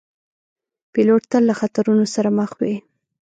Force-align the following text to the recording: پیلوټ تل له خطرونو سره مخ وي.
پیلوټ 0.93 1.23
تل 1.31 1.43
له 1.49 1.55
خطرونو 1.61 2.05
سره 2.15 2.29
مخ 2.39 2.51
وي. 2.61 2.75